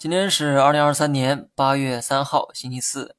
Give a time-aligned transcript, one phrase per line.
[0.00, 3.16] 今天是二零二三年八月三号，星期四。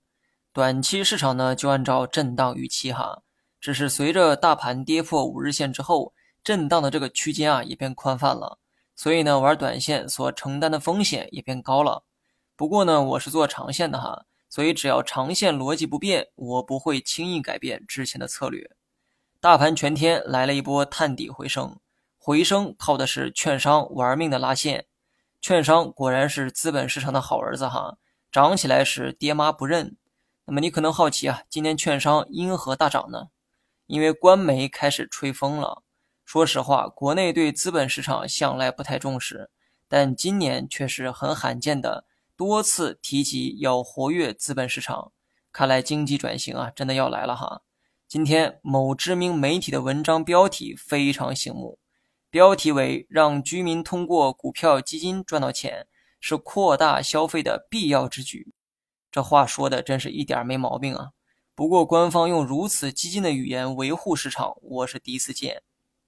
[0.51, 3.21] 短期市场呢，就按照震荡预期哈。
[3.59, 8.57] 只是随着大盘跌破五日线之后，震荡的这个区间啊也变宽泛了，
[8.95, 12.03] 所以呢，玩短线所承担的风险也变高了。
[12.55, 18.67] 不过呢，我是做长线的哈，所以只要长线逻辑不变，我不会轻易改变之前的策略。
[19.39, 21.77] 大盘全天来了一波探底回升，
[22.17, 24.87] 回升靠的是券商玩命的拉线。
[25.41, 27.97] 券商果然是资本市场的好儿子哈，
[28.31, 29.97] 涨起来时爹妈不认。
[30.45, 33.29] 那么你可能好奇啊，今天券商因何大涨呢？
[33.87, 35.81] 因为官媒开始吹风了。
[36.23, 39.49] 说实话，国内对资本市场向来不太重视，
[39.87, 42.05] 但今年却是很罕见的
[42.37, 45.11] 多次提及要活跃资本市场。
[45.51, 47.63] 看来经济转型啊，真的要来了哈。
[48.07, 51.79] 今天某知名媒体的文章标题非常醒目。
[52.31, 55.85] 标题为“让居民通过股票基金赚到钱，
[56.21, 58.53] 是扩大消费的必要之举。”
[59.11, 61.09] 这话说的真是一点没毛病啊！
[61.53, 65.61] 不过官方用如此激进的语言维护市场，我是第一次见。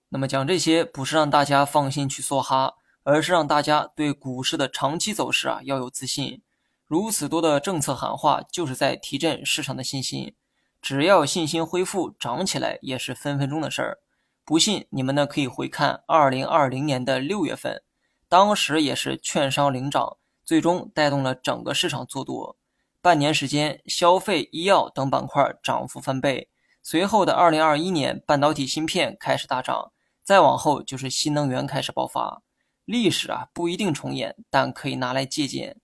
[0.08, 6.42] 那么讲这些不是让大家放心去梭哈，而是让大家对股市的长期走势啊要有自信。
[6.86, 10.33] 如此多的政策喊话，就是在提振市场的信心。
[10.81, 14.00] 只要信心恢复，涨起来也是分分钟的事儿。
[14.45, 17.81] 不信你们呢，可以回看二零二零年的六月份，
[18.27, 22.58] 当时也是券商领涨，最终带动了整个市场做多。
[23.02, 26.49] 半年时间，消费、医药等板块涨幅翻倍。
[26.81, 32.41] 随后的二零二一年，半导体芯片开始大涨，再往后就是新能源开始爆发。
[32.83, 35.77] 历史啊不一定重演，但可以拿来借鉴。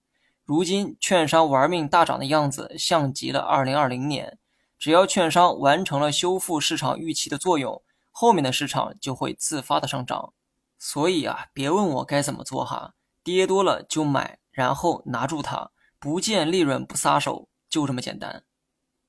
[0.43, 4.37] 如今券商玩命大涨的样子，像极了二零二零年。
[4.77, 7.81] 只要券商完成了修复市场预期的作用。
[8.20, 10.34] 后面的市场就会自发的上涨。
[10.78, 18.44] 所以啊别问我该怎么做哈跌多了就买然后拿住它不见利润不撒手就这么简单。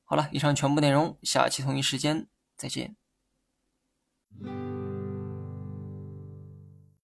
[0.04, 2.94] 好了以上全部内容下期同一时间再见。